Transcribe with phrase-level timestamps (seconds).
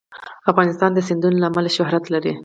[0.51, 2.33] افغانستان د سیندونه له امله شهرت لري.